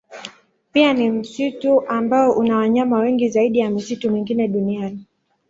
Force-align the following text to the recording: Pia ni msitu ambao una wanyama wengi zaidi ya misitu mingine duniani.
Pia 0.71 0.93
ni 0.93 1.11
msitu 1.11 1.87
ambao 1.87 2.31
una 2.31 2.57
wanyama 2.57 2.99
wengi 2.99 3.29
zaidi 3.29 3.59
ya 3.59 3.69
misitu 3.69 4.11
mingine 4.11 4.47
duniani. 4.47 5.05